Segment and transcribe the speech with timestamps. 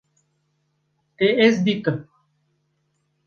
[1.17, 1.99] Te ez dîtim